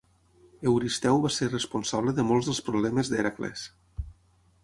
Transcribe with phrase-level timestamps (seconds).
[0.69, 3.67] Euristeu va ser responsable de molts dels problemes d'Hèracles.